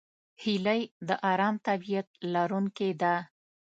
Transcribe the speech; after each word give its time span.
هیلۍ 0.41 0.81
د 1.07 1.09
آرام 1.31 1.55
طبیعت 1.67 2.07
لرونکې 2.33 2.89
ده 3.01 3.15